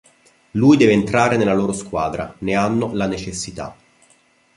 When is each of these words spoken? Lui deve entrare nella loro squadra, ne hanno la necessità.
Lui 0.53 0.77
deve 0.77 0.93
entrare 0.93 1.37
nella 1.37 1.53
loro 1.53 1.73
squadra, 1.73 2.33
ne 2.39 2.55
hanno 2.55 2.89
la 2.95 3.05
necessità. 3.05 3.75